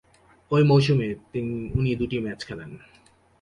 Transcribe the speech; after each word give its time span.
ওই 0.51 0.63
মরসুমে 0.63 1.07
উনি 1.77 1.91
দুটি 1.99 2.17
ম্যাচ 2.23 2.39
খেলেন। 2.47 2.71